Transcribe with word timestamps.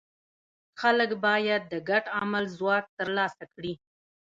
خلک 0.81 1.09
باید 1.25 1.61
د 1.71 1.73
ګډ 1.89 2.03
عمل 2.19 2.43
ځواک 2.57 2.85
ترلاسه 2.99 3.43
کړي. 3.53 3.73